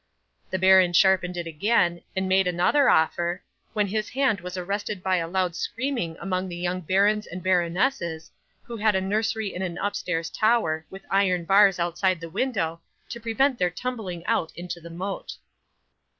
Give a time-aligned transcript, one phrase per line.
[0.49, 5.17] 'The baron sharpened it again, and made another offer, when his hand was arrested by
[5.17, 8.31] a loud screaming among the young barons and baronesses,
[8.63, 13.19] who had a nursery in an upstairs tower with iron bars outside the window, to
[13.19, 15.37] prevent their tumbling out into the moat.